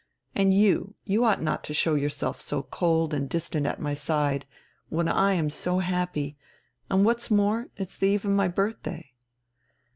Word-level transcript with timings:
And 0.33 0.51
you, 0.51 0.95
you 1.05 1.23
ought 1.25 1.43
not 1.43 1.63
to 1.65 1.75
show 1.75 1.93
yourself 1.93 2.41
so 2.41 2.63
cold 2.63 3.13
and 3.13 3.29
distant 3.29 3.67
at 3.67 3.79
my 3.79 3.93
side, 3.93 4.47
when 4.89 5.07
I 5.07 5.33
am 5.33 5.51
so 5.51 5.77
happy, 5.77 6.37
and, 6.89 7.05
what's 7.05 7.29
more, 7.29 7.69
it's 7.77 7.99
the 7.99 8.07
eve 8.07 8.25
of 8.25 8.31
my 8.31 8.47
birthday. 8.47 9.13